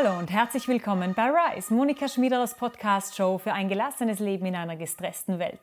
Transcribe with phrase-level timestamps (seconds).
[0.00, 4.76] Hallo und herzlich willkommen bei Rise, Monika Schmiederers Podcast-Show für ein gelassenes Leben in einer
[4.76, 5.58] gestressten Welt.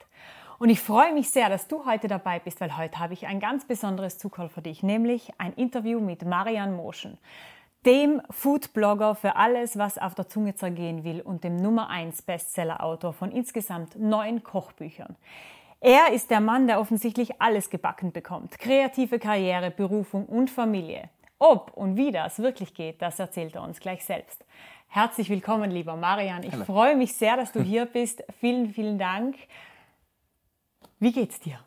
[0.59, 3.39] Und ich freue mich sehr, dass du heute dabei bist, weil heute habe ich ein
[3.39, 7.17] ganz besonderes Zugall für dich, nämlich ein Interview mit Marian Moschen,
[7.85, 13.13] dem Foodblogger für alles, was auf der Zunge zergehen will und dem Nummer 1 Bestseller-Autor
[13.13, 15.15] von insgesamt neun Kochbüchern.
[15.79, 18.59] Er ist der Mann, der offensichtlich alles gebacken bekommt.
[18.59, 21.09] Kreative Karriere, Berufung und Familie.
[21.37, 24.45] Ob und wie das wirklich geht, das erzählt er uns gleich selbst.
[24.87, 26.43] Herzlich willkommen, lieber Marian.
[26.43, 26.63] Ich Hallo.
[26.63, 28.23] freue mich sehr, dass du hier bist.
[28.39, 29.35] vielen, vielen Dank.
[30.99, 31.59] Wie geht's dir?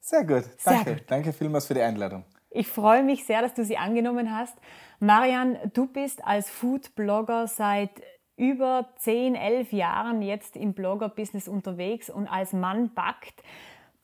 [0.00, 0.44] Sehr gut.
[0.64, 0.84] Danke.
[0.84, 1.04] Sehr gut.
[1.08, 2.24] Danke vielmals für die Einladung.
[2.50, 4.56] Ich freue mich sehr, dass du sie angenommen hast.
[5.00, 7.90] Marian, du bist als Food-Blogger seit
[8.36, 13.42] über 10, 11 Jahren jetzt im Blogger-Business unterwegs und als Mann backt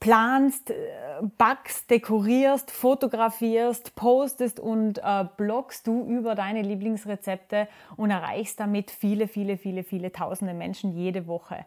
[0.05, 0.75] planst, äh,
[1.39, 9.29] backst, dekorierst, fotografierst, postest und äh, bloggst du über deine Lieblingsrezepte und erreichst damit viele,
[9.29, 11.65] viele, viele, viele tausende Menschen jede Woche.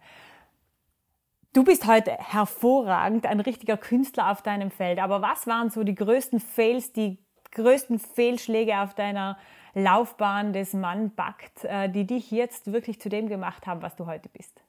[1.51, 4.99] Du bist heute hervorragend, ein richtiger Künstler auf deinem Feld.
[4.99, 7.17] Aber was waren so die größten Fails, die
[7.53, 9.39] größten Fehlschläge auf deiner
[9.73, 14.05] Laufbahn des Mann backt, äh, die dich jetzt wirklich zu dem gemacht haben, was du
[14.05, 14.61] heute bist?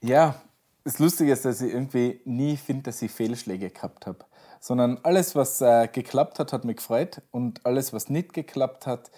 [0.00, 0.36] Ja,
[0.84, 4.18] das Lustige ist, dass ich irgendwie nie finde, dass ich Fehlschläge gehabt habe.
[4.60, 7.22] Sondern alles, was äh, geklappt hat, hat mich gefreut.
[7.30, 9.10] Und alles, was nicht geklappt hat,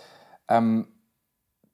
[0.49, 0.89] ähm,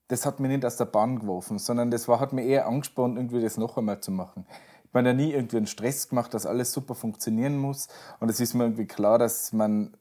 [0.09, 3.17] das hat mich nicht aus der Bahn geworfen, sondern das war, hat mich eher angespannt,
[3.17, 4.47] irgendwie das noch einmal zu machen.
[4.85, 7.89] Ich habe ja nie irgendwie einen Stress gemacht, dass alles super funktionieren muss.
[8.21, 9.97] Und es ist mir irgendwie klar, dass man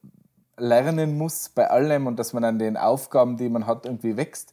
[0.58, 4.52] lernen muss bei allem und dass man an den Aufgaben, die man hat, irgendwie wächst.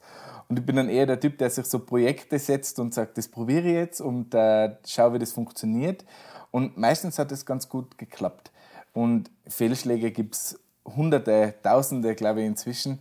[0.50, 3.28] Und ich bin dann eher der Typ, der sich so Projekte setzt und sagt, das
[3.28, 6.04] probiere ich jetzt und äh, schau, wie das funktioniert.
[6.50, 8.52] Und meistens hat es ganz gut geklappt.
[8.94, 13.00] Und Fehlschläge gibt es Hunderte, Tausende, glaube ich, inzwischen.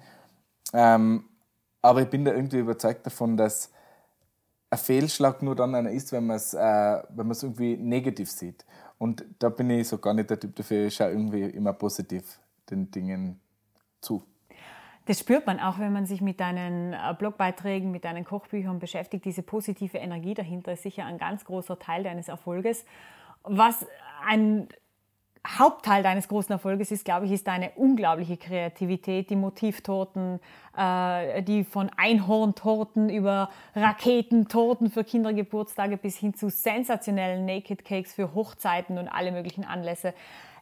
[0.74, 1.24] Ähm,
[1.80, 3.70] aber ich bin da irgendwie überzeugt davon, dass
[4.68, 8.66] ein Fehlschlag nur dann einer ist, wenn man es äh, irgendwie negativ sieht.
[8.98, 10.86] Und da bin ich so gar nicht der Typ dafür.
[10.88, 13.40] Ich schaue irgendwie immer positiv den Dingen
[14.02, 14.22] zu.
[15.08, 19.24] Das spürt man auch, wenn man sich mit deinen äh, Blogbeiträgen, mit deinen Kochbüchern beschäftigt.
[19.24, 22.84] Diese positive Energie dahinter ist sicher ein ganz großer Teil deines Erfolges.
[23.42, 23.86] Was
[24.26, 24.68] ein
[25.46, 30.40] Hauptteil deines großen Erfolges ist, glaube ich, ist deine unglaubliche Kreativität, die Motivtorten,
[30.76, 38.34] äh, die von Einhorntorten über Raketentorten für Kindergeburtstage bis hin zu sensationellen Naked Cakes für
[38.34, 40.12] Hochzeiten und alle möglichen Anlässe.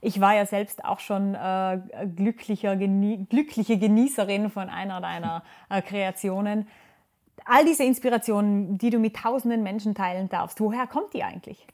[0.06, 1.81] Ich war ja selbst auch schon äh,
[2.15, 6.69] glücklicher, genie glückliche Genießerin von einer deiner äh, Kreationen.
[7.44, 11.66] All diese Inspirationen, die du mit tausenden Menschen teilen darfst, woher kommt die eigentlich?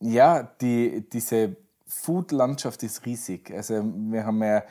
[0.00, 1.56] Ja, die, diese
[1.86, 3.50] Food-Landschaft ist riesig.
[3.50, 4.62] Also wir haben ja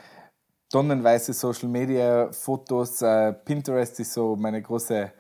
[0.69, 5.11] tonnenweise Social Media, Fotos, äh, Pinterest ist so meine große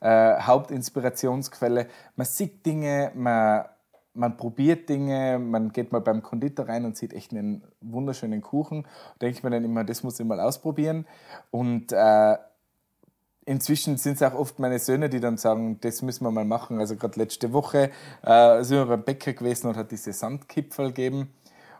[0.00, 1.86] äh, Hauptinspirationsquelle.
[2.16, 3.66] Man sieht Dinge, man
[4.14, 8.86] man probiert Dinge, man geht mal beim Konditor rein und sieht echt einen wunderschönen Kuchen.
[9.20, 11.06] Denke ich mir dann immer, das muss ich mal ausprobieren.
[11.50, 12.36] Und äh,
[13.46, 16.78] inzwischen sind es auch oft meine Söhne, die dann sagen, das müssen wir mal machen.
[16.78, 17.90] Also gerade letzte Woche
[18.22, 21.32] äh, sind wir beim Bäcker gewesen und hat diese Sandkipfel gegeben.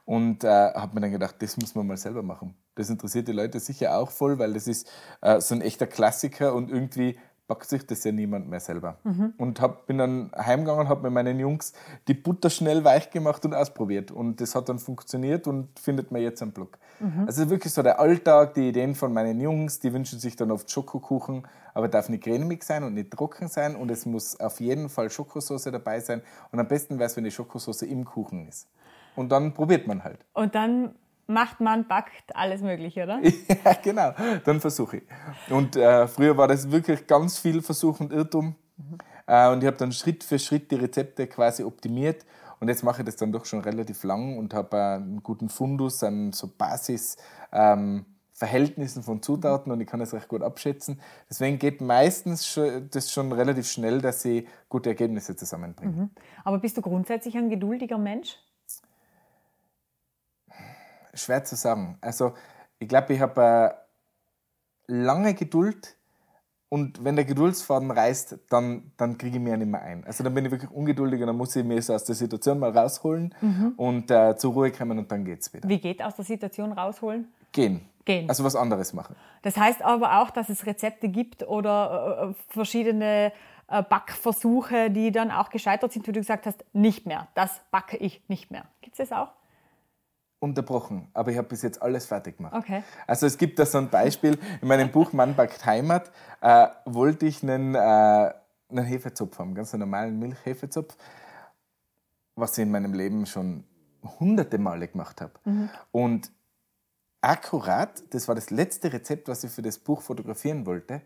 [0.05, 2.57] Und äh, habe mir dann gedacht, das muss man mal selber machen.
[2.75, 6.55] Das interessiert die Leute sicher auch voll, weil das ist äh, so ein echter Klassiker
[6.55, 7.19] und irgendwie
[7.53, 8.97] backt sich das ja niemand mehr selber.
[9.05, 9.35] Mhm.
[9.37, 11.75] Und hab, bin dann heimgegangen, habe mit meinen Jungs
[12.09, 14.11] die Butter schnell weich gemacht und ausprobiert.
[14.11, 16.79] Und das hat dann funktioniert und findet man jetzt am Blog.
[16.99, 17.25] Mhm.
[17.27, 20.71] Also wirklich so der Alltag, die Ideen von meinen Jungs, die wünschen sich dann oft
[20.71, 24.89] Schokokuchen, aber darf nicht cremig sein und nicht trocken sein und es muss auf jeden
[24.89, 26.23] Fall Schokosauce dabei sein.
[26.53, 28.67] Und am besten wäre es, wenn die Schokosauce im Kuchen ist.
[29.15, 30.25] Und dann probiert man halt.
[30.33, 30.95] Und dann
[31.27, 33.21] macht man, backt, alles Mögliche, oder?
[33.65, 34.13] ja, genau.
[34.45, 35.03] Dann versuche ich.
[35.51, 38.57] Und äh, früher war das wirklich ganz viel Versuch und Irrtum.
[38.77, 38.99] Mhm.
[39.27, 42.25] Äh, und ich habe dann Schritt für Schritt die Rezepte quasi optimiert.
[42.61, 45.49] Und jetzt mache ich das dann doch schon relativ lang und habe äh, einen guten
[45.49, 51.01] Fundus an so Basisverhältnissen ähm, von Zutaten und ich kann das recht gut abschätzen.
[51.29, 52.61] Deswegen geht meistens
[52.91, 55.93] das schon relativ schnell, dass ich gute Ergebnisse zusammenbringe.
[55.93, 56.11] Mhm.
[56.45, 58.39] Aber bist du grundsätzlich ein geduldiger Mensch?
[61.15, 61.99] Schwer zu sagen.
[62.01, 62.35] Also
[62.79, 63.77] ich glaube, ich habe
[64.89, 65.97] äh, lange Geduld
[66.69, 70.05] und wenn der Geduldsfaden reißt, dann, dann kriege ich mir nicht mehr ein.
[70.05, 72.59] Also dann bin ich wirklich ungeduldig und dann muss ich mich so aus der Situation
[72.59, 73.75] mal rausholen mhm.
[73.77, 75.69] und äh, zur Ruhe kommen und dann geht es wieder.
[75.69, 77.29] Wie geht aus der Situation rausholen?
[77.53, 77.83] Gehen.
[78.07, 78.29] Gehen.
[78.29, 79.15] Also was anderes machen.
[79.43, 83.33] Das heißt aber auch, dass es Rezepte gibt oder äh, verschiedene
[83.69, 87.29] äh, Backversuche, die dann auch gescheitert sind, wie du gesagt hast, nicht mehr.
[87.35, 88.65] Das backe ich nicht mehr.
[88.81, 89.29] Gibt es das auch?
[90.43, 92.55] Unterbrochen, aber ich habe bis jetzt alles fertig gemacht.
[92.55, 92.83] Okay.
[93.07, 96.11] Also es gibt da so ein Beispiel, in meinem Buch Mann backt Heimat
[96.41, 100.97] äh, wollte ich einen, äh, einen Hefezopf haben, ganz normalen Milchhefezopf,
[102.35, 103.65] was ich in meinem Leben schon
[104.19, 105.33] hunderte Male gemacht habe.
[105.45, 105.71] Mhm.
[105.93, 106.33] Und
[107.21, 111.03] akkurat, das war das letzte Rezept, was ich für das Buch fotografieren wollte,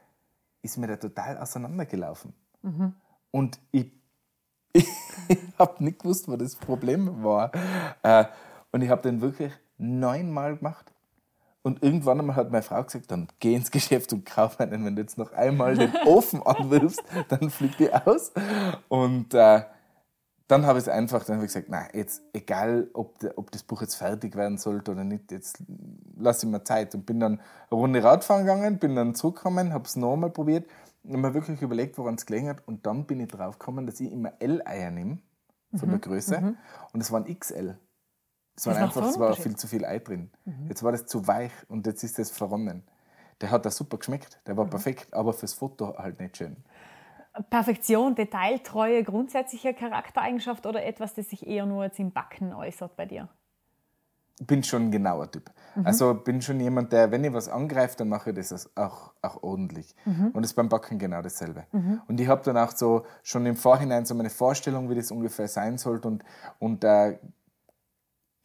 [0.62, 2.32] ist mir da total auseinandergelaufen.
[2.62, 2.94] Mhm.
[3.30, 3.92] Und ich,
[4.72, 7.52] ich habe nicht gewusst, wo das Problem war.
[8.02, 8.24] Äh,
[8.76, 10.92] und ich habe den wirklich neunmal gemacht.
[11.62, 14.84] Und irgendwann einmal hat meine Frau gesagt, dann geh ins Geschäft und kauf einen.
[14.84, 18.32] Wenn du jetzt noch einmal den Ofen anwirfst, dann fliegt die aus.
[18.88, 19.62] Und äh,
[20.46, 23.50] dann habe ich es einfach, dann habe ich gesagt, nein, jetzt egal, ob, de, ob
[23.50, 25.62] das Buch jetzt fertig werden sollte oder nicht, jetzt
[26.18, 26.94] lasse ich mir Zeit.
[26.94, 27.40] Und bin dann
[27.70, 30.68] eine Runde Radfahren gegangen, bin dann zurückgekommen, habe es nochmal probiert
[31.02, 32.58] und mir wirklich überlegt, woran es gelegen hat.
[32.66, 35.16] Und dann bin ich drauf gekommen, dass ich immer L-Eier nehme,
[35.74, 36.54] von der Größe.
[36.92, 37.78] Und es waren XL.
[38.56, 40.30] Es war Das einfach, es war viel zu viel Ei drin.
[40.68, 42.82] Jetzt war das zu weich und jetzt ist das verronnen.
[43.40, 46.56] Der hat da super geschmeckt, der war perfekt, aber fürs Foto halt nicht schön.
[47.50, 53.04] Perfektion, Detailtreue, grundsätzliche Charaktereigenschaft oder etwas, das sich eher nur jetzt im Backen äußert bei
[53.04, 53.28] dir?
[54.38, 55.50] bin schon ein genauer Typ.
[55.84, 59.42] Also bin schon jemand, der, wenn ich was angreife, dann mache ich das auch, auch
[59.42, 59.94] ordentlich.
[60.34, 61.64] Und das ist beim Backen genau dasselbe.
[62.06, 65.48] Und ich habe dann auch so schon im Vorhinein so meine Vorstellung, wie das ungefähr
[65.48, 66.08] sein sollte.
[66.08, 66.24] Und,
[66.58, 67.18] und äh,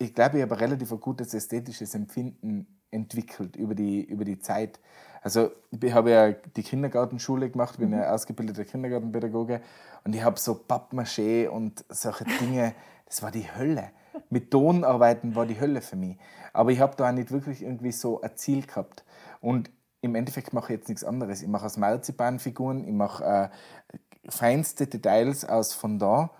[0.01, 4.79] ich glaube, ich habe ein relativ gutes ästhetisches Empfinden entwickelt über die, über die Zeit.
[5.21, 9.61] Also ich habe ja die Kindergartenschule gemacht, bin ja ausgebildeter Kindergartenpädagoge
[10.03, 12.73] und ich habe so Pappmaché und solche Dinge,
[13.05, 13.91] das war die Hölle.
[14.29, 16.17] Mit Ton arbeiten war die Hölle für mich.
[16.51, 19.05] Aber ich habe da auch nicht wirklich irgendwie so ein Ziel gehabt.
[19.39, 19.69] Und
[20.01, 21.43] im Endeffekt mache ich jetzt nichts anderes.
[21.43, 26.31] Ich mache aus Marzipanfiguren, ich mache äh, feinste Details aus Fondant.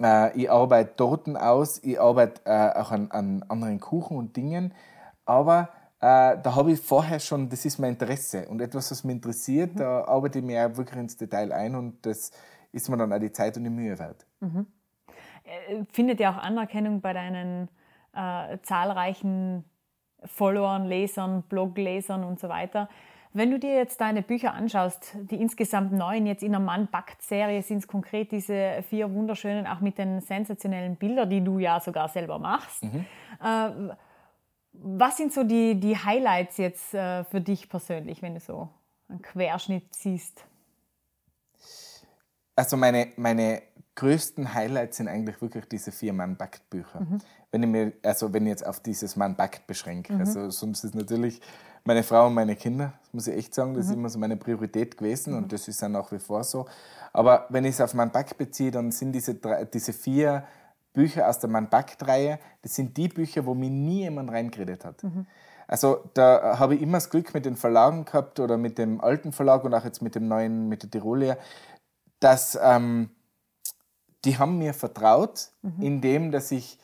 [0.00, 4.74] Äh, ich arbeite Torten aus, ich arbeite äh, auch an, an anderen Kuchen und Dingen.
[5.24, 5.68] Aber
[6.00, 8.48] äh, da habe ich vorher schon, das ist mein Interesse.
[8.48, 12.30] Und etwas, was mich interessiert, da arbeite ich mir wirklich ins Detail ein und das
[12.72, 14.26] ist mir dann auch die Zeit und die Mühe wert.
[15.44, 17.68] Äh, Findet ja auch Anerkennung bei deinen
[18.14, 19.64] äh, zahlreichen
[20.24, 22.88] Followern, Lesern, Bloglesern und so weiter.
[23.36, 27.78] Wenn du dir jetzt deine Bücher anschaust, die insgesamt neun, jetzt in der Mann-Backt-Serie sind
[27.78, 32.38] es konkret diese vier wunderschönen, auch mit den sensationellen Bildern, die du ja sogar selber
[32.38, 32.84] machst.
[32.84, 33.70] Äh,
[34.72, 38.68] was sind so die, die Highlights jetzt äh, für dich persönlich, wenn du so
[39.08, 40.44] einen Querschnitt siehst?
[42.54, 43.62] Also meine, meine
[43.96, 47.04] größten Highlights sind eigentlich wirklich diese vier Mann-Backt-Bücher.
[47.50, 50.14] Wenn ich mir, also wenn ich jetzt auf dieses Mann-Backt beschränke.
[50.14, 51.40] Also sonst ist natürlich
[51.84, 54.36] meine Frau und meine Kinder, das muss ich echt sagen, das ist immer so meine
[54.36, 56.66] Priorität gewesen und das ist ja nach wie vor so.
[57.12, 60.44] Aber wenn ich es auf Mann-Backt beziehe, dann sind diese, drei, diese vier
[60.94, 65.02] Bücher aus der Mann-Backt-Reihe, das sind die Bücher, wo mir nie jemand reingeredet hat.
[65.66, 69.32] Also da habe ich immer das Glück mit den Verlagen gehabt oder mit dem alten
[69.32, 71.36] Verlag und auch jetzt mit dem neuen, mit der Tirolia,
[72.20, 73.10] dass ähm,
[74.24, 76.78] die haben mir vertraut, indem dass ich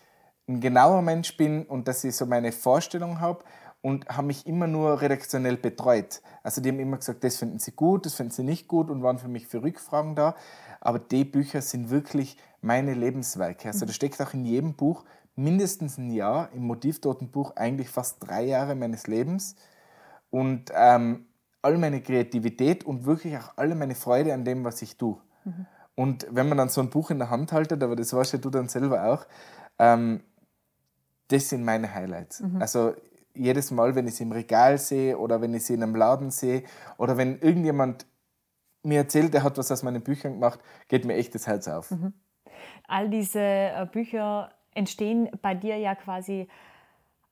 [0.49, 3.44] ein genauer Mensch bin und dass ich so meine Vorstellung habe
[3.82, 6.23] und haben mich immer nur redaktionell betreut.
[6.43, 9.03] Also die haben immer gesagt, das finden sie gut, das finden sie nicht gut und
[9.03, 10.35] waren für mich für Rückfragen da.
[10.81, 13.69] Aber die Bücher sind wirklich meine Lebenswerke.
[13.69, 18.44] Also da steckt auch in jedem Buch mindestens ein Jahr, im Motivtotenbuch eigentlich fast drei
[18.44, 19.56] Jahre meines Lebens.
[20.31, 21.27] Und ähm,
[21.63, 25.17] all meine Kreativität und wirklich auch alle meine Freude an dem, was ich tue.
[25.94, 28.39] Und wenn man dann so ein Buch in der Hand haltet, aber das weißt ja
[28.39, 29.27] du dann selber auch,
[29.79, 30.22] ähm,
[31.29, 32.41] das sind meine Highlights.
[32.60, 32.94] Also
[33.34, 36.31] jedes Mal, wenn ich sie im Regal sehe oder wenn ich sie in einem Laden
[36.31, 36.65] sehe
[36.99, 38.06] oder wenn irgendjemand
[38.82, 41.93] mir erzählt, er hat was aus meinen Büchern gemacht, geht mir echt das Herz auf.
[42.89, 46.49] All diese äh, Bücher entstehen bei dir ja quasi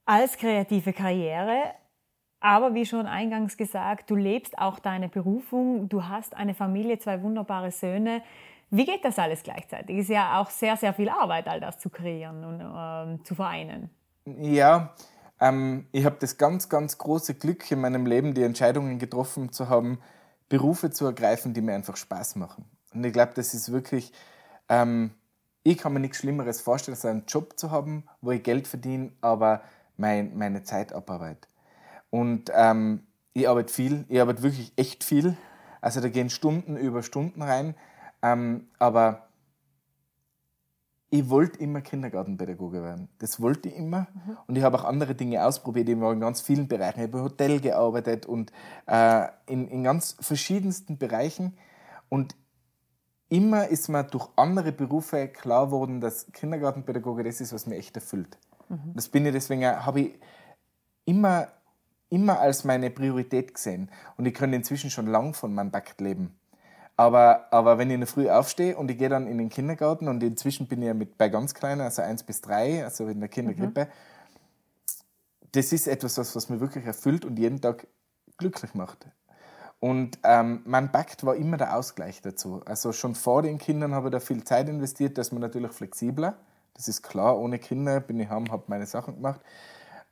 [0.04, 1.74] als kreative Karriere.
[2.40, 7.20] Aber wie schon eingangs gesagt, du lebst auch deine Berufung, du hast eine Familie, zwei
[7.22, 8.22] wunderbare Söhne.
[8.70, 9.98] Wie geht das alles gleichzeitig?
[9.98, 13.90] Ist ja auch sehr, sehr viel Arbeit, all das zu kreieren und ähm, zu vereinen.
[14.24, 14.94] Ja,
[15.40, 19.68] ähm, ich habe das ganz, ganz große Glück in meinem Leben, die Entscheidungen getroffen zu
[19.68, 19.98] haben,
[20.48, 22.64] Berufe zu ergreifen, die mir einfach Spaß machen.
[22.94, 24.12] Und ich glaube, das ist wirklich,
[24.68, 25.12] ähm,
[25.62, 29.12] ich kann mir nichts Schlimmeres vorstellen, als einen Job zu haben, wo ich Geld verdiene,
[29.20, 29.62] aber
[29.96, 31.48] mein, meine Zeit abarbeite.
[32.10, 35.36] Und ähm, ich arbeite viel, ich arbeite wirklich echt viel.
[35.80, 37.74] Also da gehen Stunden über Stunden rein.
[38.22, 39.27] Ähm, aber
[41.10, 43.08] ich wollte immer Kindergartenpädagoge werden.
[43.18, 44.08] Das wollte ich immer.
[44.46, 45.88] Und ich habe auch andere Dinge ausprobiert.
[45.88, 47.00] Ich war in ganz vielen Bereichen.
[47.00, 48.52] Ich habe im Hotel gearbeitet und
[48.86, 51.56] äh, in, in ganz verschiedensten Bereichen.
[52.10, 52.36] Und
[53.30, 57.96] immer ist mir durch andere Berufe klar geworden, dass Kindergartenpädagoge das ist, was mir echt
[57.96, 58.38] erfüllt.
[58.68, 58.92] Mhm.
[58.94, 60.14] Das bin ich deswegen, habe ich
[61.06, 61.48] immer,
[62.10, 63.90] immer als meine Priorität gesehen.
[64.18, 66.38] Und ich kann inzwischen schon lang von meinem Backt leben.
[66.98, 70.08] Aber, aber wenn ich in der Früh aufstehe und ich gehe dann in den Kindergarten
[70.08, 73.20] und inzwischen bin ich ja mit, bei ganz Kleinen, also eins bis drei, also in
[73.20, 73.88] der Kindergrippe, mhm.
[75.52, 77.86] das ist etwas, was, was mir wirklich erfüllt und jeden Tag
[78.36, 79.06] glücklich macht.
[79.78, 82.62] Und ähm, mein Pakt war immer der Ausgleich dazu.
[82.66, 86.36] Also schon vor den Kindern habe ich da viel Zeit investiert, dass man natürlich flexibler.
[86.74, 89.40] Das ist klar, ohne Kinder bin ich heim, habe meine Sachen gemacht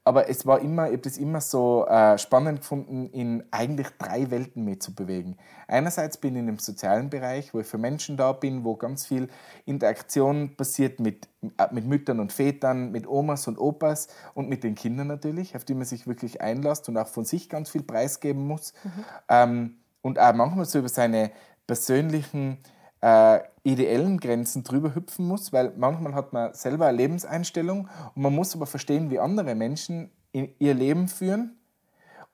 [0.06, 4.30] aber es war immer, ich habe das immer so äh, spannend gefunden, in eigentlich drei
[4.30, 5.36] Welten mitzubewegen.
[5.66, 9.04] Einerseits bin ich in dem sozialen Bereich, wo ich für Menschen da bin, wo ganz
[9.04, 9.26] viel
[9.64, 11.26] Interaktion passiert mit,
[11.58, 15.64] äh, mit Müttern und Vätern, mit Omas und Opas und mit den Kindern natürlich, auf
[15.64, 18.74] die man sich wirklich einlässt und auch von sich ganz viel preisgeben muss.
[18.84, 19.04] Mhm.
[19.28, 21.32] Ähm, und auch manchmal so über seine
[21.66, 22.58] persönlichen
[23.06, 28.34] äh, ideellen Grenzen drüber hüpfen muss, weil manchmal hat man selber eine Lebenseinstellung und man
[28.34, 31.56] muss aber verstehen, wie andere Menschen ihr Leben führen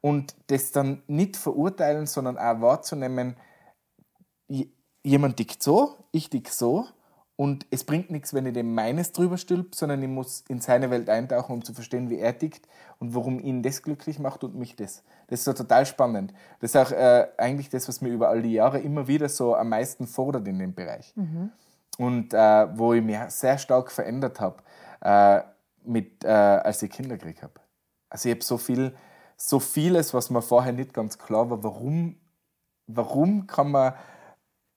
[0.00, 3.36] und das dann nicht verurteilen, sondern auch wahrzunehmen,
[5.02, 6.86] jemand tickt so, ich tick so
[7.42, 10.90] und es bringt nichts, wenn ich dem meines drüber stülpe, sondern ich muss in seine
[10.92, 12.68] Welt eintauchen, um zu verstehen, wie er tickt
[13.00, 15.02] und warum ihn das glücklich macht und mich das.
[15.26, 16.32] Das ist so total spannend.
[16.60, 19.56] Das ist auch äh, eigentlich das, was mir über all die Jahre immer wieder so
[19.56, 21.12] am meisten fordert in dem Bereich.
[21.16, 21.50] Mhm.
[21.98, 24.62] Und äh, wo ich mich sehr stark verändert habe,
[25.00, 25.40] äh,
[25.84, 27.54] mit, äh, als ich Kinder gekriegt habe.
[28.08, 28.94] Also ich habe so viel,
[29.36, 32.20] so vieles, was mir vorher nicht ganz klar war, warum,
[32.86, 33.94] warum kann man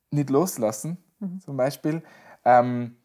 [0.10, 1.42] nicht loslassen, mhm.
[1.42, 2.02] zum Beispiel
[2.46, 2.96] ähm,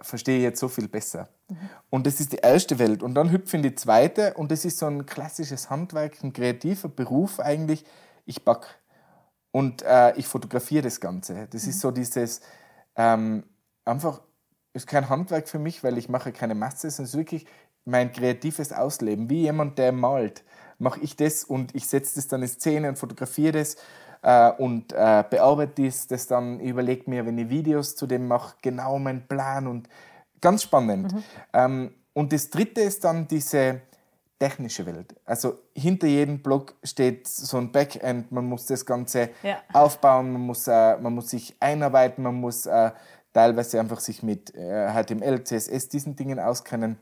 [0.00, 1.28] verstehe ich jetzt so viel besser.
[1.48, 1.56] Mhm.
[1.90, 3.02] Und das ist die erste Welt.
[3.02, 6.88] Und dann hüpfe in die zweite und das ist so ein klassisches Handwerk, ein kreativer
[6.88, 7.84] Beruf eigentlich.
[8.24, 8.80] Ich back
[9.50, 11.46] und äh, ich fotografiere das Ganze.
[11.50, 11.70] Das mhm.
[11.70, 12.40] ist so dieses
[12.96, 13.44] ähm,
[13.84, 14.20] einfach
[14.74, 17.46] ist kein Handwerk für mich, weil ich mache keine Masse, sondern es ist wirklich
[17.84, 19.28] mein kreatives Ausleben.
[19.28, 20.44] Wie jemand, der malt,
[20.78, 23.76] mache ich das und ich setze das dann in Szene und fotografiere das
[24.22, 28.56] äh, und äh, bearbeite das, das dann, überlege mir, wenn ich Videos zu dem mache,
[28.62, 29.88] genau meinen Plan und
[30.40, 31.12] ganz spannend.
[31.12, 31.22] Mhm.
[31.52, 33.80] Ähm, und das dritte ist dann diese
[34.38, 35.14] technische Welt.
[35.24, 39.58] Also hinter jedem Blog steht so ein Backend, man muss das Ganze ja.
[39.72, 42.90] aufbauen, man muss, äh, man muss sich einarbeiten, man muss äh,
[43.32, 46.98] teilweise einfach sich mit HTML, äh, CSS, diesen Dingen auskennen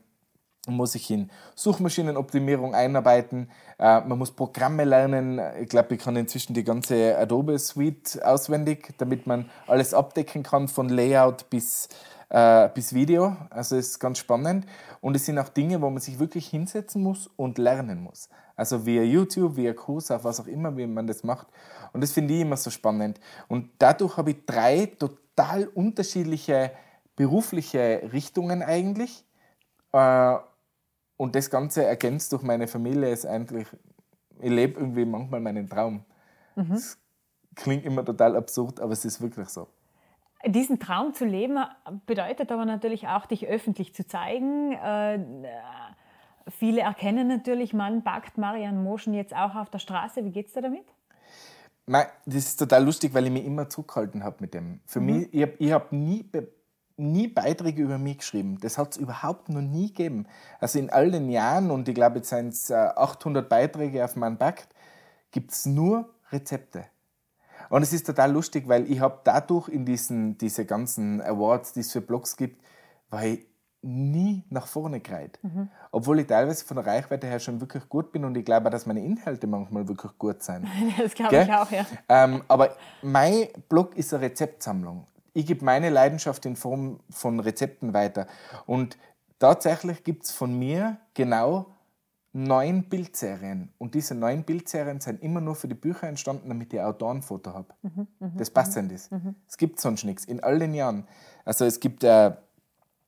[0.67, 3.49] muss sich in Suchmaschinenoptimierung einarbeiten,
[3.79, 5.41] äh, man muss Programme lernen.
[5.59, 10.67] Ich glaube, ich kann inzwischen die ganze Adobe Suite auswendig, damit man alles abdecken kann,
[10.67, 11.89] von Layout bis,
[12.29, 13.35] äh, bis Video.
[13.49, 14.67] Also ist ganz spannend.
[15.01, 18.29] Und es sind auch Dinge, wo man sich wirklich hinsetzen muss und lernen muss.
[18.55, 21.47] Also via YouTube, via Kurs, auf was auch immer, wie man das macht.
[21.93, 23.19] Und das finde ich immer so spannend.
[23.47, 26.71] Und dadurch habe ich drei total unterschiedliche
[27.15, 29.25] berufliche Richtungen eigentlich.
[29.91, 30.37] Äh,
[31.21, 33.67] und das Ganze ergänzt durch meine Familie ist eigentlich,
[34.39, 36.03] ich lebe irgendwie manchmal meinen Traum.
[36.55, 36.69] Mhm.
[36.69, 36.97] Das
[37.53, 39.67] klingt immer total absurd, aber es ist wirklich so.
[40.43, 41.59] Diesen Traum zu leben
[42.07, 44.71] bedeutet aber natürlich auch, dich öffentlich zu zeigen.
[44.71, 45.23] Äh,
[46.47, 50.25] viele erkennen natürlich, man backt Marian Moschen jetzt auch auf der Straße.
[50.25, 50.87] Wie geht es dir damit?
[51.85, 54.79] Das ist total lustig, weil ich mich immer zurückgehalten habe mit dem.
[54.87, 55.05] Für mhm.
[55.05, 56.23] mich, ich habe hab nie
[57.01, 58.57] nie Beiträge über mich geschrieben.
[58.61, 60.27] Das hat es überhaupt noch nie gegeben.
[60.59, 64.37] Also in all den Jahren, und ich glaube, jetzt sind es 800 Beiträge auf meinem
[64.37, 64.73] Backt,
[65.31, 66.85] gibt es nur Rezepte.
[67.69, 71.81] Und es ist total lustig, weil ich habe dadurch in diesen diese ganzen Awards, die
[71.81, 72.61] es für Blogs gibt,
[73.09, 73.45] war ich
[73.81, 75.39] nie nach vorne gereiht.
[75.41, 75.69] Mhm.
[75.91, 78.71] Obwohl ich teilweise von der Reichweite her schon wirklich gut bin und ich glaube auch,
[78.71, 80.67] dass meine Inhalte manchmal wirklich gut sind.
[80.97, 81.85] das glaube ich auch, ja.
[82.07, 87.93] Ähm, aber mein Blog ist eine Rezeptsammlung ich gebe meine Leidenschaft in Form von Rezepten
[87.93, 88.27] weiter.
[88.65, 88.97] Und
[89.39, 91.67] tatsächlich gibt es von mir genau
[92.33, 93.73] neun Bildserien.
[93.77, 97.73] Und diese neun Bildserien sind immer nur für die Bücher entstanden, damit ich Autorenfoto habe.
[97.81, 99.11] Mhm, mh, das passend ist.
[99.11, 99.35] Mhm.
[99.47, 100.25] Es gibt sonst nichts.
[100.25, 101.07] In all den Jahren.
[101.43, 102.31] Also es gibt, äh,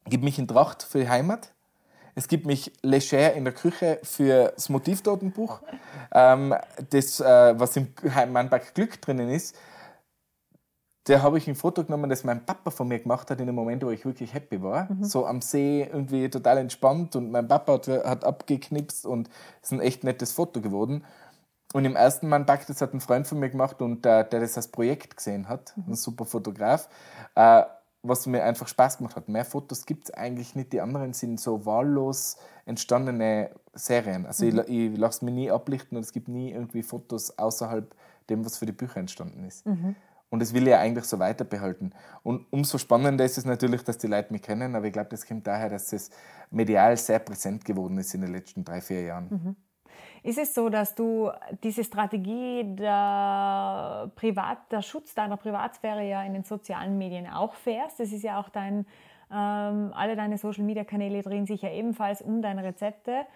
[0.05, 1.53] gibt mich in Tracht für die Heimat.
[2.15, 5.61] Es gibt mich leger in der Küche für das Motivtotenbuch.
[6.13, 6.53] ähm,
[6.89, 7.87] das, äh, was im
[8.31, 9.55] Mannback Glück drinnen ist,
[11.05, 13.55] da habe ich ein Foto genommen, das mein Papa von mir gemacht hat in dem
[13.55, 14.91] Moment, wo ich wirklich happy war.
[14.91, 15.03] Mhm.
[15.03, 19.29] So am See irgendwie total entspannt und mein Papa hat, hat abgeknipst und
[19.61, 21.03] es ist ein echt nettes Foto geworden.
[21.73, 24.39] Und im ersten Mal Back, das hat ein Freund von mir gemacht und äh, der
[24.39, 25.93] das als Projekt gesehen hat, mhm.
[25.93, 26.87] ein super Fotograf,
[27.35, 27.63] äh,
[28.03, 29.27] was mir einfach Spaß gemacht hat.
[29.27, 30.71] Mehr Fotos gibt es eigentlich nicht.
[30.71, 34.25] Die anderen sind so wahllos entstandene Serien.
[34.25, 34.59] Also mhm.
[34.59, 37.93] ich, ich lasse mich nie ablichten und es gibt nie irgendwie Fotos außerhalb
[38.29, 39.65] dem, was für die Bücher entstanden ist.
[39.65, 39.95] Mhm.
[40.33, 41.91] Und das will ich ja eigentlich so weiter behalten.
[42.23, 45.27] Und umso spannender ist es natürlich, dass die Leute mich kennen, aber ich glaube, das
[45.27, 46.09] kommt daher, dass es
[46.49, 49.27] medial sehr präsent geworden ist in den letzten drei, vier Jahren.
[49.29, 49.55] Mhm.
[50.23, 51.29] Ist es so, dass du
[51.61, 57.99] diese Strategie der, Privat, der Schutz deiner Privatsphäre ja in den sozialen Medien auch fährst?
[57.99, 58.87] Das ist ja auch dein,
[59.31, 63.27] ähm, alle deine Social-Media-Kanäle drehen sich ja ebenfalls um deine Rezepte.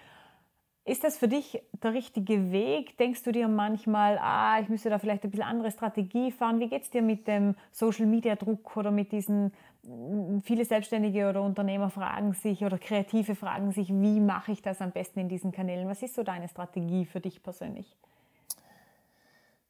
[0.88, 2.98] Ist das für dich der richtige Weg?
[2.98, 6.62] Denkst du dir manchmal, ah, ich müsste da vielleicht ein bisschen andere Strategie fahren?
[6.62, 9.52] Wie geht es dir mit dem Social-Media-Druck oder mit diesen,
[9.84, 14.80] mm, viele Selbstständige oder Unternehmer fragen sich oder Kreative fragen sich, wie mache ich das
[14.80, 15.90] am besten in diesen Kanälen?
[15.90, 17.94] Was ist so deine Strategie für dich persönlich?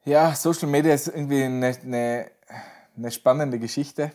[0.05, 2.31] Ja, Social Media ist irgendwie eine, eine,
[2.95, 4.11] eine spannende Geschichte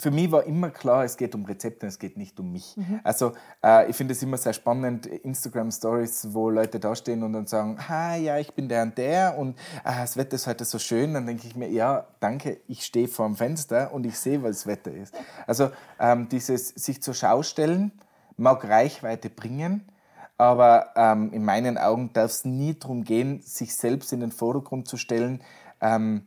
[0.00, 2.76] für mich war immer klar, es geht um Rezepte, es geht nicht um mich.
[2.76, 3.00] Mhm.
[3.02, 3.32] Also
[3.64, 7.76] äh, ich finde es immer sehr spannend, Instagram-Stories, wo Leute da stehen und dann sagen,
[7.88, 11.14] ha, ja, ich bin der und der und ah, das Wetter ist heute so schön.
[11.14, 14.58] Dann denke ich mir, ja, danke, ich stehe vor dem Fenster und ich sehe, was
[14.58, 15.14] das Wetter ist.
[15.48, 17.90] Also ähm, dieses sich zur Schau stellen
[18.36, 19.88] mag Reichweite bringen,
[20.36, 24.86] aber ähm, in meinen Augen darf es nie darum gehen, sich selbst in den Vordergrund
[24.86, 25.42] zu stellen,
[25.80, 26.24] ähm,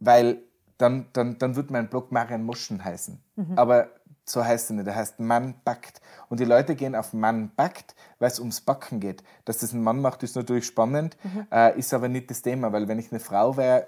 [0.00, 0.42] weil
[0.78, 3.22] dann, dann, dann wird mein Blog Marian Moschen heißen.
[3.36, 3.58] Mhm.
[3.58, 3.90] Aber
[4.24, 4.86] so heißt er nicht.
[4.86, 6.00] Der heißt Mann backt.
[6.28, 9.22] Und die Leute gehen auf Mann backt, weil es ums Backen geht.
[9.44, 11.46] Dass das ein Mann macht, ist natürlich spannend, mhm.
[11.52, 13.86] äh, ist aber nicht das Thema, weil wenn ich eine Frau wäre,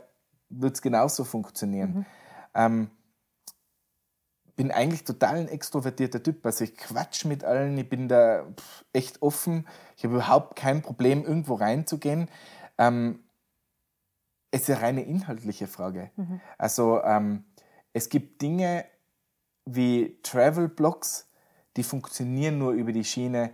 [0.48, 1.94] würde es genauso funktionieren.
[1.94, 2.06] Mhm.
[2.54, 2.90] Ähm,
[4.56, 6.44] bin eigentlich total ein extrovertierter Typ.
[6.44, 8.44] Also ich quatsch mit allen, ich bin da
[8.92, 9.66] echt offen.
[9.96, 12.30] Ich habe überhaupt kein Problem, irgendwo reinzugehen.
[12.78, 13.20] Ähm,
[14.50, 16.10] es ist eine reine inhaltliche Frage.
[16.16, 16.40] Mhm.
[16.58, 17.44] Also ähm,
[17.92, 18.84] es gibt Dinge
[19.64, 21.28] wie Travel-Blogs,
[21.76, 23.50] die funktionieren nur über die Schiene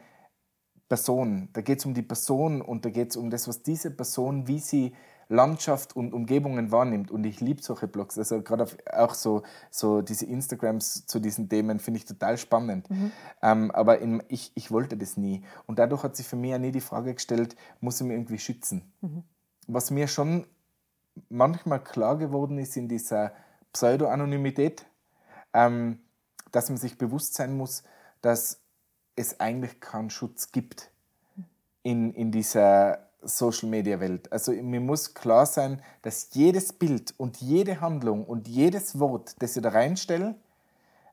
[0.88, 1.48] Person.
[1.54, 4.46] Da geht es um die Person und da geht es um das, was diese Person,
[4.46, 4.94] wie sie
[5.28, 7.10] Landschaft und Umgebungen wahrnimmt.
[7.10, 8.18] Und ich liebe solche Blogs.
[8.18, 12.90] Also gerade auch so, so diese Instagrams zu diesen Themen finde ich total spannend.
[12.90, 13.12] Mhm.
[13.40, 15.42] Ähm, aber in, ich, ich wollte das nie.
[15.66, 18.38] Und dadurch hat sich für mich ja nie die Frage gestellt, muss ich mich irgendwie
[18.38, 18.92] schützen.
[19.00, 19.22] Mhm.
[19.66, 20.46] Was mir schon
[21.28, 23.32] manchmal klar geworden ist in dieser
[23.72, 24.86] Pseudo-Anonymität,
[25.52, 25.98] ähm,
[26.50, 27.82] dass man sich bewusst sein muss,
[28.20, 28.60] dass
[29.16, 30.90] es eigentlich keinen Schutz gibt
[31.82, 34.32] in, in dieser Social-Media-Welt.
[34.32, 39.56] Also mir muss klar sein, dass jedes Bild und jede Handlung und jedes Wort, das
[39.56, 40.34] ich da reinstelle,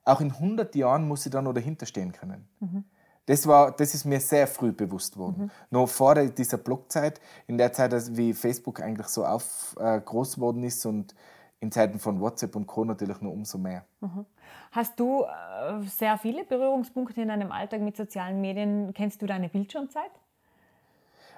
[0.05, 2.47] auch in 100 Jahren muss ich da noch dahinter stehen können.
[2.59, 2.83] Mhm.
[3.29, 5.43] Das, war, das ist mir sehr früh bewusst worden.
[5.43, 5.51] Mhm.
[5.69, 10.63] Noch vor dieser Blogzeit, in der Zeit, wie Facebook eigentlich so auf, äh, groß geworden
[10.63, 11.13] ist und
[11.59, 12.85] in Zeiten von WhatsApp und Co.
[12.85, 13.85] natürlich nur umso mehr.
[13.99, 14.25] Mhm.
[14.71, 18.95] Hast du äh, sehr viele Berührungspunkte in deinem Alltag mit sozialen Medien?
[18.95, 20.09] Kennst du deine Bildschirmzeit?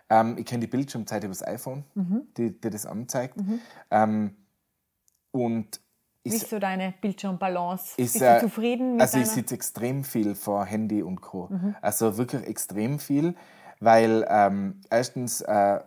[0.09, 2.21] Ähm, ich kenne die Bildschirmzeit über das iPhone, mhm.
[2.37, 3.35] die, die, das anzeigt.
[3.35, 3.59] Mhm.
[3.89, 4.37] Ähm,
[5.31, 5.81] und
[6.23, 7.93] wie ist so deine Bildschirmbalance?
[7.97, 11.47] Ist, Bist du zufrieden mit Also ich sitze extrem viel vor Handy und Co.
[11.49, 11.75] Mhm.
[11.81, 13.35] Also wirklich extrem viel,
[13.79, 15.79] weil ähm, erstens äh,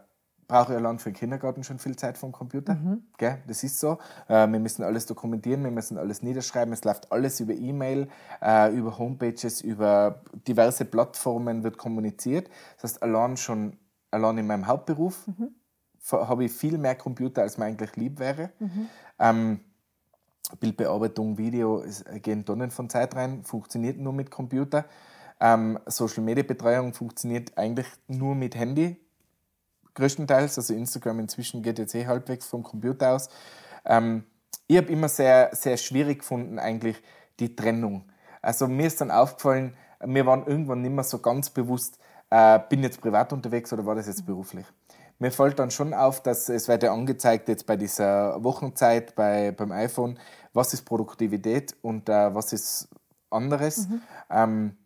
[0.49, 2.75] brauche ich allein für den Kindergarten schon viel Zeit vom Computer.
[2.75, 3.05] Mhm.
[3.17, 3.39] Gell?
[3.47, 3.99] Das ist so.
[4.29, 6.73] Äh, wir müssen alles dokumentieren, wir müssen alles niederschreiben.
[6.73, 8.09] Es läuft alles über E-Mail,
[8.43, 12.49] äh, über Homepages, über diverse Plattformen wird kommuniziert.
[12.77, 13.79] Das heißt, allein schon
[14.11, 15.55] allein in meinem Hauptberuf mhm.
[16.11, 18.51] habe ich viel mehr Computer, als mir eigentlich lieb wäre.
[18.59, 18.89] Mhm.
[19.19, 19.61] Ähm,
[20.61, 24.85] Bildbearbeitung, Video, es gehen Tonnen von Zeit rein, funktioniert nur mit Computer.
[25.41, 28.97] Ähm, Social Media Betreuung funktioniert eigentlich nur mit Handy,
[29.95, 30.59] größtenteils.
[30.59, 33.29] Also Instagram inzwischen geht jetzt eh halbwegs vom Computer aus.
[33.85, 34.25] Ähm,
[34.67, 37.03] ich habe immer sehr, sehr schwierig gefunden, eigentlich
[37.41, 38.05] die Trennung.
[38.41, 41.99] Also mir ist dann aufgefallen, mir waren irgendwann nicht mehr so ganz bewusst,
[42.31, 44.67] äh, bin jetzt privat unterwegs oder war das jetzt beruflich.
[45.25, 49.53] Mir fällt dann schon auf, dass es wird ja angezeigt jetzt bei dieser Wochenzeit bei,
[49.53, 50.19] beim iPhone,
[50.53, 52.91] was ist Produktivität und äh, was ist
[53.31, 53.89] anderes.
[53.89, 54.03] Mhm.
[54.29, 54.77] Ähm,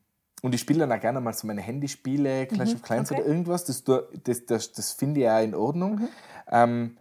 [0.42, 2.77] und ich spiele dann auch gerne mal so meine Handyspiele, Clash mhm.
[2.77, 3.20] of Clans okay.
[3.20, 3.64] oder irgendwas.
[3.64, 5.96] Das, das, das, das finde ich auch in Ordnung.
[5.96, 6.09] Mhm.
[6.53, 6.98] Ähm,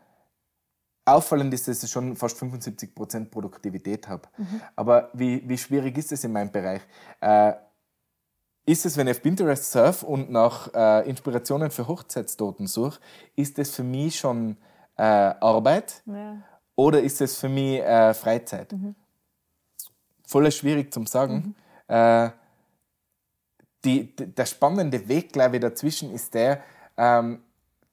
[1.05, 4.27] auffallend ist, dass ich schon fast 75% Produktivität habe.
[4.35, 4.61] Mhm.
[4.75, 6.81] Aber wie, wie schwierig ist das in meinem Bereich?
[7.21, 7.53] Äh,
[8.67, 12.99] ist es, wenn ich auf Pinterest surfe und nach äh, Inspirationen für Hochzeitstoten suche,
[13.35, 14.57] ist das für mich schon
[14.97, 16.35] äh, Arbeit ja.
[16.75, 18.73] oder ist es für mich äh, Freizeit?
[18.73, 18.93] Mhm.
[20.27, 21.55] Voll schwierig zu sagen.
[21.87, 21.95] Mhm.
[21.95, 22.29] Äh,
[23.85, 26.61] die, der spannende Weg, glaube ich, dazwischen ist der,
[26.97, 27.39] ähm,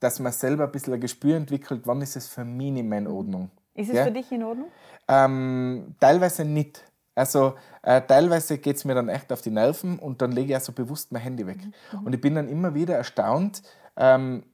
[0.01, 2.99] dass man selber ein bisschen ein Gespür entwickelt, wann ist es für mich nicht mehr
[2.99, 3.51] in Ordnung.
[3.75, 4.05] Ist es ja?
[4.05, 4.69] für dich in Ordnung?
[5.07, 6.83] Ähm, teilweise nicht.
[7.15, 10.55] Also äh, teilweise geht es mir dann echt auf die Nerven und dann lege ich
[10.55, 11.59] also bewusst mein Handy weg.
[11.93, 12.07] Mhm.
[12.07, 13.63] Und ich bin dann immer wieder erstaunt,
[13.97, 14.45] ähm,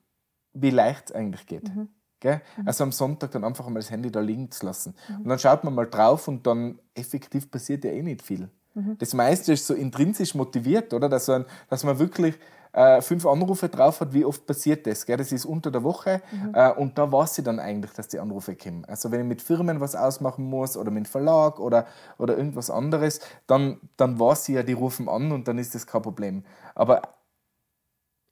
[0.53, 1.75] wie leicht es eigentlich geht.
[1.75, 1.89] Mhm.
[2.23, 2.69] Mhm.
[2.69, 4.95] Also am Sonntag dann einfach mal das Handy da liegen zu lassen.
[5.09, 5.17] Mhm.
[5.23, 8.51] Und dann schaut man mal drauf und dann effektiv passiert ja eh nicht viel.
[8.75, 8.97] Mhm.
[8.99, 11.09] Das meiste ist so intrinsisch motiviert, oder?
[11.09, 12.39] Dass man, dass man wirklich
[12.73, 15.07] äh, fünf Anrufe drauf hat, wie oft passiert das?
[15.07, 15.17] Gell?
[15.17, 16.55] Das ist unter der Woche mhm.
[16.55, 18.85] äh, und da weiß ich dann eigentlich, dass die Anrufe kommen.
[18.85, 21.87] Also wenn ich mit Firmen was ausmachen muss oder mit Verlag oder,
[22.19, 25.87] oder irgendwas anderes, dann, dann weiß ich ja, die rufen an und dann ist das
[25.87, 26.45] kein Problem.
[26.75, 27.03] Aber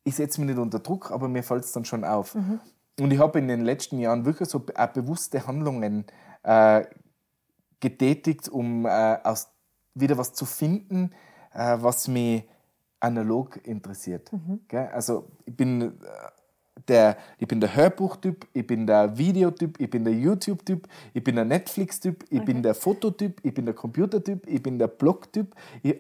[0.05, 2.35] ich setze mich nicht unter Druck, aber mir fällt es dann schon auf.
[2.35, 2.61] Mhm.
[3.01, 6.07] Und ich habe in den letzten Jahren wirklich so auch bewusste Handlungen
[6.43, 6.85] äh,
[7.81, 9.49] getätigt, um äh, aus,
[9.95, 11.13] wieder was zu finden,
[11.53, 12.45] äh, was mich
[13.01, 14.31] analog interessiert.
[14.33, 14.61] Mhm.
[14.93, 15.89] Also ich bin äh,
[16.89, 21.37] der, ich bin der Hörbuchtyp, ich bin der Videotyp, ich bin der YouTube-Typ, ich bin
[21.37, 22.47] der Netflix-Typ, ich okay.
[22.47, 25.55] bin der Fototyp, ich bin der Computertyp, ich bin der Blog-Typ.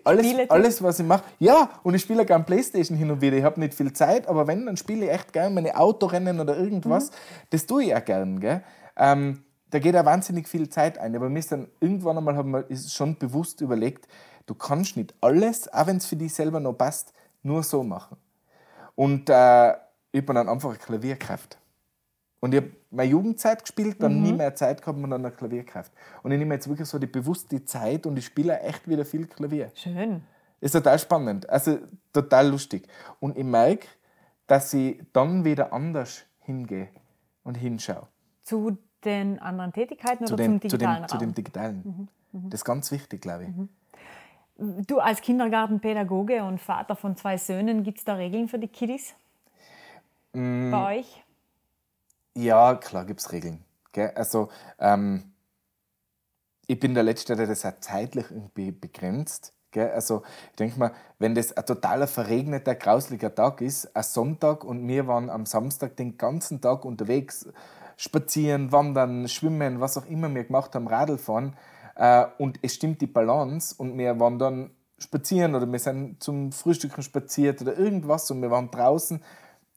[0.04, 1.24] Alles, alles, was ich mache.
[1.38, 3.36] Ja, und ich spiele gerne Playstation hin und wieder.
[3.36, 6.56] Ich habe nicht viel Zeit, aber wenn, dann spiele ich echt gerne meine Autorennen oder
[6.56, 7.10] irgendwas.
[7.10, 7.14] Mhm.
[7.50, 8.40] Das tue ich auch gern.
[8.40, 8.62] Gell?
[8.96, 11.14] Ähm, da geht auch wahnsinnig viel Zeit ein.
[11.14, 14.08] Aber mir ist dann irgendwann einmal haben wir schon bewusst überlegt,
[14.48, 18.16] du kannst nicht alles, auch wenn es für dich selber noch passt, nur so machen.
[18.94, 19.72] Und äh,
[20.10, 21.58] ich habe dann einfach ein Klavier gekauft.
[22.40, 24.22] Und ich habe meine Jugendzeit gespielt, dann mhm.
[24.22, 25.92] nie mehr Zeit gehabt und dann ein Klavier gekauft.
[26.22, 29.26] Und ich nehme jetzt wirklich so die bewusste Zeit und ich spiele echt wieder viel
[29.26, 29.70] Klavier.
[29.74, 30.22] Schön.
[30.60, 31.78] Ist total spannend, also
[32.12, 32.88] total lustig.
[33.20, 33.86] Und ich merke,
[34.46, 36.88] dass ich dann wieder anders hingehe
[37.44, 38.08] und hinschaue.
[38.42, 41.08] Zu den anderen Tätigkeiten zu oder dem, zum digitalen zu dem, Raum?
[41.08, 41.82] Zu dem digitalen.
[41.84, 42.08] Mhm.
[42.32, 42.50] Mhm.
[42.50, 43.50] Das ist ganz wichtig, glaube ich.
[43.50, 43.68] Mhm.
[44.58, 49.14] Du als Kindergartenpädagoge und Vater von zwei Söhnen, gibt es da Regeln für die Kiddies?
[50.32, 51.24] Mm, bei euch?
[52.34, 53.64] Ja, klar gibt es Regeln.
[53.92, 54.10] Gell?
[54.16, 54.48] Also,
[54.80, 55.32] ähm,
[56.66, 59.52] ich bin der Letzte, der das auch zeitlich irgendwie begrenzt.
[59.70, 59.92] Gell?
[59.92, 64.86] Also, ich denke mal, wenn das ein totaler verregneter, grauslicher Tag ist, ein Sonntag und
[64.88, 67.48] wir waren am Samstag den ganzen Tag unterwegs,
[67.96, 71.56] spazieren, wandern, schwimmen, was auch immer wir gemacht haben, Radl fahren,
[72.38, 77.02] und es stimmt die Balance und wir waren dann spazieren oder wir sind zum Frühstücken
[77.02, 79.20] spaziert oder irgendwas und wir waren draußen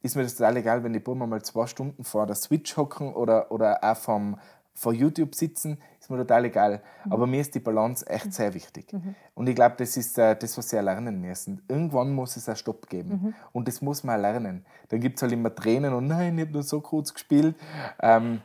[0.01, 3.13] ist mir das total egal, wenn die Buben mal zwei Stunden vor der Switch hocken
[3.13, 4.39] oder, oder auch vom,
[4.73, 6.81] vor YouTube sitzen, ist mir total egal.
[7.05, 7.11] Mhm.
[7.11, 8.31] Aber mir ist die Balance echt mhm.
[8.31, 8.91] sehr wichtig.
[8.93, 9.15] Mhm.
[9.35, 11.61] Und ich glaube, das ist äh, das, was sie lernen müssen.
[11.67, 13.09] Irgendwann muss es einen Stopp geben.
[13.09, 13.33] Mhm.
[13.51, 14.65] Und das muss man lernen.
[14.89, 17.55] Dann gibt es halt immer Tränen und nein, ich habe nur so kurz gespielt.
[18.01, 18.41] Ähm,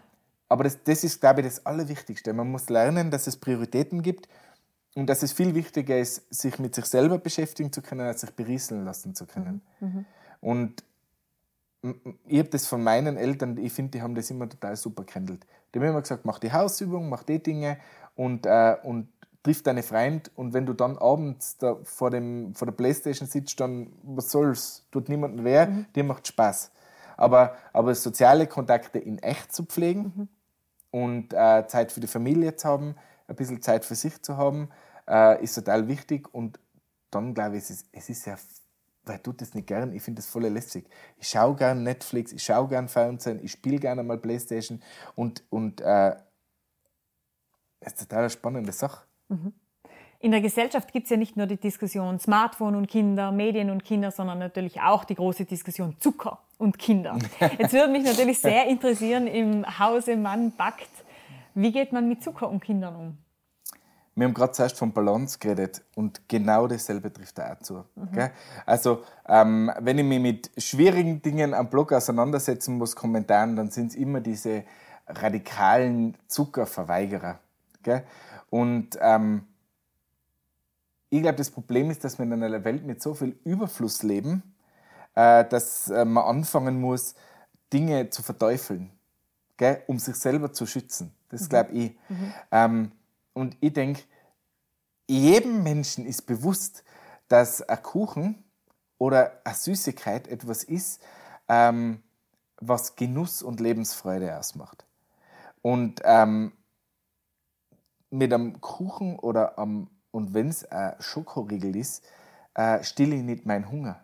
[0.48, 2.32] aber das, das ist, glaube ich, das Allerwichtigste.
[2.32, 4.28] Man muss lernen, dass es Prioritäten gibt
[4.94, 8.30] und dass es viel wichtiger ist, sich mit sich selber beschäftigen zu können, als sich
[8.30, 9.60] berieseln lassen zu können.
[9.80, 10.04] Mhm.
[10.40, 10.84] Und
[12.26, 15.46] ich habe das von meinen Eltern, ich finde, die haben das immer total super gehandelt.
[15.74, 17.78] Die haben immer gesagt, mach die Hausübung, mach die Dinge
[18.14, 19.08] und, äh, und
[19.42, 23.60] triff deine Freund und wenn du dann abends da vor, dem, vor der Playstation sitzt,
[23.60, 25.86] dann was soll's, tut niemandem weh, mhm.
[25.94, 26.72] dir macht Spaß.
[27.16, 30.28] Aber, aber soziale Kontakte in echt zu pflegen mhm.
[30.90, 32.94] Und äh, Zeit für die Familie zu haben,
[33.28, 34.70] ein bisschen Zeit für sich zu haben,
[35.08, 36.58] äh, ist total wichtig und
[37.10, 38.36] dann glaube ich, es ist, es ist ja
[39.06, 39.92] wer tut das nicht gern?
[39.92, 40.88] Ich finde das voll lässig.
[41.16, 44.82] Ich schaue gern Netflix, ich schaue gern Fernsehen, ich spiele gerne mal Playstation
[45.14, 46.16] und, und äh,
[47.80, 49.06] das ist total eine spannende Sache.
[49.28, 49.52] Mhm.
[50.20, 53.84] In der Gesellschaft gibt es ja nicht nur die Diskussion Smartphone und Kinder, Medien und
[53.84, 57.18] Kinder, sondern natürlich auch die große Diskussion Zucker und Kinder.
[57.58, 60.88] Jetzt würde mich natürlich sehr interessieren, im Hause Mann backt,
[61.54, 63.18] wie geht man mit Zucker und Kindern um?
[64.14, 67.84] Wir haben gerade zuerst von Balance geredet und genau dasselbe trifft auch zu.
[67.96, 68.30] Mhm.
[68.64, 73.88] Also, ähm, wenn ich mich mit schwierigen Dingen am Blog auseinandersetzen muss, Kommentaren, dann sind
[73.88, 74.64] es immer diese
[75.06, 77.38] radikalen Zuckerverweigerer.
[77.82, 78.04] Gell?
[78.48, 79.42] Und ähm,
[81.16, 84.54] ich glaube, das Problem ist, dass wir in einer Welt mit so viel Überfluss leben,
[85.14, 87.14] äh, dass äh, man anfangen muss,
[87.72, 88.90] Dinge zu verteufeln,
[89.56, 89.82] gell?
[89.86, 91.14] um sich selber zu schützen.
[91.28, 91.48] Das mhm.
[91.48, 91.90] glaube ich.
[92.08, 92.34] Mhm.
[92.52, 92.92] Ähm,
[93.32, 94.02] und ich denke,
[95.08, 96.84] jedem Menschen ist bewusst,
[97.28, 98.44] dass ein Kuchen
[98.98, 101.02] oder eine Süßigkeit etwas ist,
[101.48, 102.02] ähm,
[102.60, 104.86] was Genuss und Lebensfreude ausmacht.
[105.62, 106.52] Und ähm,
[108.10, 112.02] mit einem Kuchen oder am, und wenn es ein Schokoriegel ist,
[112.54, 114.00] äh, stille ich nicht meinen Hunger.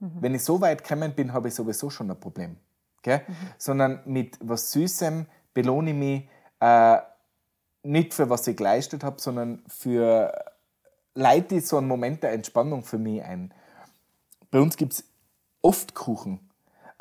[0.00, 0.10] Mhm.
[0.20, 2.56] Wenn ich so weit gekommen bin, habe ich sowieso schon ein Problem.
[3.06, 3.36] Mhm.
[3.56, 6.98] Sondern mit was Süßem belohne ich mich äh,
[7.84, 10.34] nicht für was ich geleistet habe, sondern für
[11.14, 13.54] leite so einen Moment der Entspannung für mich ein.
[14.50, 15.04] Bei uns gibt es
[15.62, 16.43] oft Kuchen,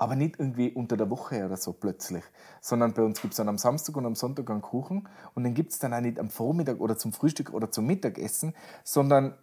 [0.03, 2.23] aber nicht irgendwie unter der Woche oder so plötzlich,
[2.59, 5.53] sondern bei uns gibt es dann am Samstag und am Sonntag einen Kuchen und den
[5.53, 9.35] gibt es dann auch nicht am Vormittag oder zum Frühstück oder zum Mittagessen, sondern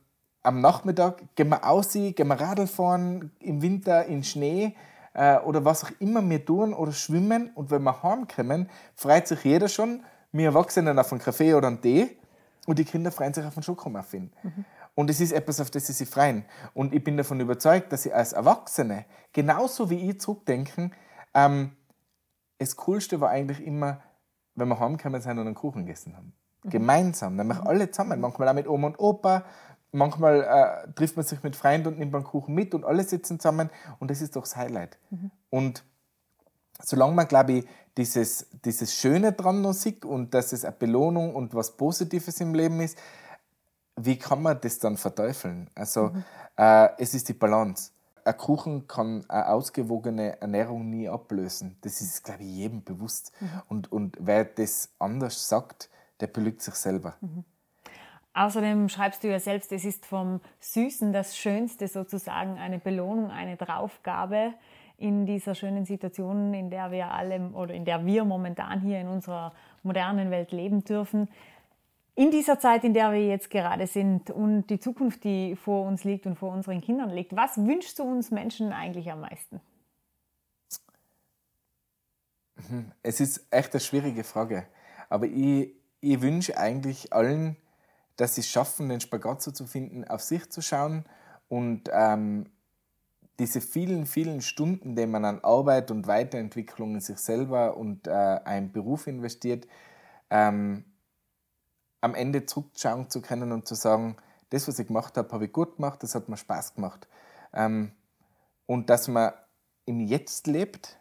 [0.42, 4.76] am Nachmittag gehen wir aus, gehen wir Radl fahren, im Winter in Schnee
[5.14, 9.42] äh, oder was auch immer wir tun oder schwimmen und wenn wir heimkommen, freut sich
[9.44, 12.16] jeder schon, wir Erwachsenen auf einen Kaffee oder einen Tee
[12.66, 14.30] und die Kinder freuen sich auf einen Schokomuffin.
[14.42, 14.64] Mhm.
[14.94, 16.44] Und es ist etwas, auf das sie sich freuen.
[16.74, 20.92] Und ich bin davon überzeugt, dass sie als Erwachsene, genauso wie ich zurückdenken,
[21.35, 21.72] ähm,
[22.59, 24.03] das Coolste war eigentlich immer,
[24.55, 26.35] wenn wir heimgekommen sind und einen Kuchen gegessen haben.
[26.64, 26.70] Mhm.
[26.70, 28.20] Gemeinsam, nämlich alle zusammen.
[28.20, 29.44] Manchmal auch mit Oma und Opa,
[29.92, 33.40] manchmal äh, trifft man sich mit Freunden und nimmt einen Kuchen mit und alle sitzen
[33.40, 34.98] zusammen und das ist doch das Highlight.
[35.11, 35.31] Mhm.
[35.48, 35.85] Und
[36.83, 41.35] solange man, glaube ich, dieses, dieses Schöne dran noch sieht und dass es eine Belohnung
[41.35, 42.98] und was Positives im Leben ist,
[44.04, 45.68] wie kann man das dann verteufeln?
[45.74, 46.24] Also mhm.
[46.56, 47.92] äh, es ist die Balance.
[48.24, 51.76] Ein Kuchen kann eine ausgewogene Ernährung nie ablösen.
[51.80, 53.32] Das ist, glaube ich, jedem bewusst.
[53.40, 53.48] Mhm.
[53.68, 55.88] Und, und wer das anders sagt,
[56.20, 57.14] der belügt sich selber.
[57.20, 57.44] Mhm.
[58.32, 63.56] Außerdem schreibst du ja selbst, es ist vom Süßen das Schönste sozusagen eine Belohnung, eine
[63.56, 64.54] Draufgabe
[64.98, 69.08] in dieser schönen Situation, in der wir alle oder in der wir momentan hier in
[69.08, 71.28] unserer modernen Welt leben dürfen.
[72.20, 76.04] In dieser Zeit, in der wir jetzt gerade sind und die Zukunft, die vor uns
[76.04, 79.59] liegt und vor unseren Kindern liegt, was wünschst du uns Menschen eigentlich am meisten?
[83.02, 84.66] Es ist echt eine schwierige Frage.
[85.09, 87.56] Aber ich, ich wünsche eigentlich allen,
[88.16, 91.06] dass sie es schaffen, den Spagat so zu finden, auf sich zu schauen
[91.48, 92.50] und ähm,
[93.38, 98.11] diese vielen, vielen Stunden, die man an Arbeit und Weiterentwicklung in sich selber und äh,
[98.11, 99.66] einen Beruf investiert,
[100.28, 100.85] ähm,
[102.00, 104.16] am Ende zurückschauen zu können und zu sagen,
[104.50, 107.08] das, was ich gemacht habe, habe ich gut gemacht, das hat mir Spaß gemacht.
[107.52, 107.92] Ähm,
[108.66, 109.32] und dass man
[109.84, 110.98] im Jetzt lebt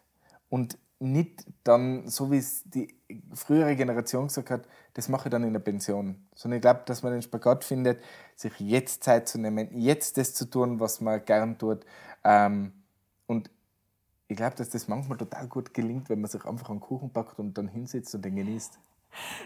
[0.48, 2.94] und nicht dann, so wie es die
[3.34, 6.26] frühere Generation gesagt hat, das mache ich dann in der Pension.
[6.34, 8.02] Sondern ich glaube, dass man den Spagat findet,
[8.36, 11.86] sich jetzt Zeit zu nehmen, jetzt das zu tun, was man gern tut.
[12.22, 12.72] Ähm,
[13.26, 13.50] und
[14.28, 17.38] ich glaube, dass das manchmal total gut gelingt, wenn man sich einfach einen Kuchen packt
[17.38, 18.78] und dann hinsetzt und den genießt.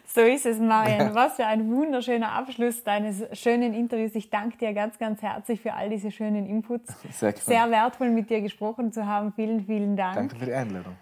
[0.07, 1.15] So ist es, Marian.
[1.15, 4.15] Was für ein wunderschöner Abschluss deines schönen Interviews.
[4.15, 6.95] Ich danke dir ganz, ganz herzlich für all diese schönen Inputs.
[7.11, 9.33] Sehr, Sehr wertvoll, mit dir gesprochen zu haben.
[9.33, 10.15] Vielen, vielen Dank.
[10.15, 10.97] Danke für die Einladung.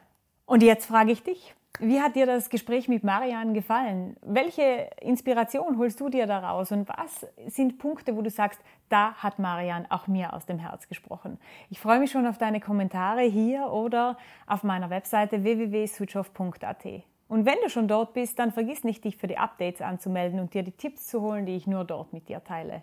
[0.46, 4.16] Und jetzt frage ich dich, wie hat dir das Gespräch mit Marian gefallen?
[4.20, 6.70] Welche Inspiration holst du dir daraus?
[6.70, 10.86] Und was sind Punkte, wo du sagst, da hat Marian auch mir aus dem Herz
[10.88, 11.38] gesprochen?
[11.70, 17.02] Ich freue mich schon auf deine Kommentare hier oder auf meiner Webseite www.switchoff.at.
[17.32, 20.52] Und wenn du schon dort bist, dann vergiss nicht, dich für die Updates anzumelden und
[20.52, 22.82] dir die Tipps zu holen, die ich nur dort mit dir teile.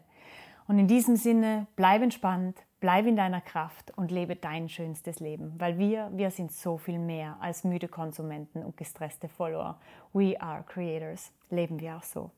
[0.67, 5.53] Und in diesem Sinne, bleib entspannt, Bleib in deiner Kraft und lebe dein schönstes Leben,
[5.57, 9.77] weil wir, wir sind so viel mehr als müde Konsumenten und gestresste Follower.
[10.13, 11.33] We are creators.
[11.49, 12.31] Leben wir auch so.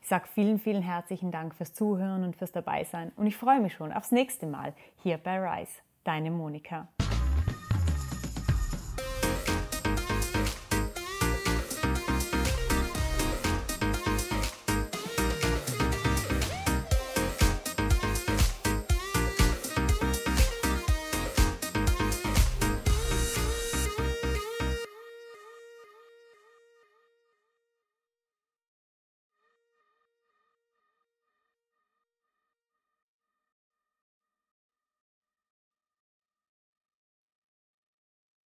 [0.00, 3.72] Ich sage vielen, vielen herzlichen Dank fürs Zuhören und fürs Dabeisein und ich freue mich
[3.72, 5.72] schon aufs nächste Mal hier bei Rise.
[6.04, 6.86] Deine Monika.